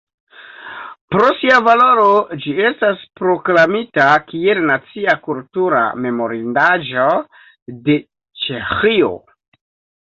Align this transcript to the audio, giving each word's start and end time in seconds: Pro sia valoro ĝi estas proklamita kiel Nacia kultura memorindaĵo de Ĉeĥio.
Pro 1.15 1.27
sia 1.41 1.59
valoro 1.67 2.05
ĝi 2.45 2.53
estas 2.69 3.03
proklamita 3.21 4.09
kiel 4.33 4.65
Nacia 4.71 5.17
kultura 5.29 5.85
memorindaĵo 6.09 7.09
de 7.87 8.03
Ĉeĥio. 8.49 9.17